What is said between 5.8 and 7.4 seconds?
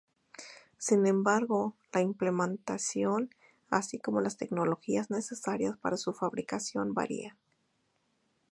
su fabricación varían.